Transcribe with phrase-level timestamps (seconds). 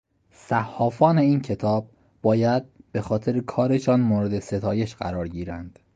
[0.31, 1.89] صحافان این کتاب
[2.21, 5.79] باید بهخاطر کارشان مورد ستایش قرار گیرند.